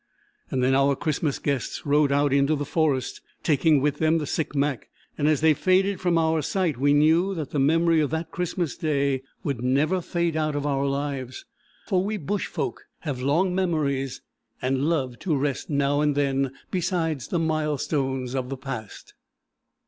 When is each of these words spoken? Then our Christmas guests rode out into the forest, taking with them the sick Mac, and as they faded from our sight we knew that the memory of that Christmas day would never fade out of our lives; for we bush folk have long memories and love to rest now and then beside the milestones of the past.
Then 0.49 0.73
our 0.73 0.95
Christmas 0.95 1.37
guests 1.37 1.85
rode 1.85 2.11
out 2.11 2.33
into 2.33 2.55
the 2.55 2.65
forest, 2.65 3.21
taking 3.43 3.79
with 3.81 3.97
them 3.99 4.17
the 4.17 4.25
sick 4.25 4.55
Mac, 4.55 4.89
and 5.15 5.27
as 5.27 5.41
they 5.41 5.53
faded 5.53 6.01
from 6.01 6.17
our 6.17 6.41
sight 6.41 6.75
we 6.79 6.91
knew 6.91 7.35
that 7.35 7.51
the 7.51 7.59
memory 7.59 7.99
of 8.01 8.09
that 8.09 8.31
Christmas 8.31 8.75
day 8.75 9.21
would 9.43 9.61
never 9.61 10.01
fade 10.01 10.35
out 10.35 10.55
of 10.55 10.65
our 10.65 10.87
lives; 10.87 11.45
for 11.85 12.03
we 12.03 12.17
bush 12.17 12.47
folk 12.47 12.87
have 13.01 13.21
long 13.21 13.53
memories 13.53 14.21
and 14.59 14.89
love 14.89 15.19
to 15.19 15.35
rest 15.35 15.69
now 15.69 16.01
and 16.01 16.15
then 16.15 16.49
beside 16.71 17.21
the 17.21 17.37
milestones 17.37 18.33
of 18.33 18.49
the 18.49 18.57
past. 18.57 19.13